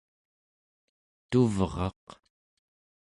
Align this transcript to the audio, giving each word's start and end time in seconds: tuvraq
tuvraq 1.29 2.05